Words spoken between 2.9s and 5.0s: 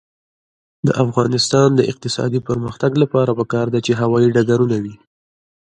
لپاره پکار ده چې هوايي ډګرونه وي.